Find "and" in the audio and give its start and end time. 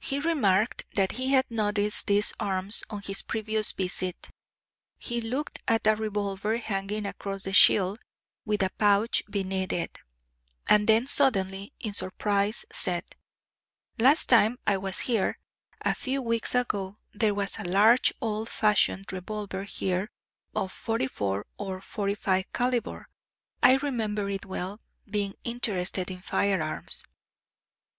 10.70-10.88